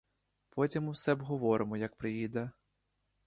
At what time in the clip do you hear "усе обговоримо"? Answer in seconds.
0.87-1.77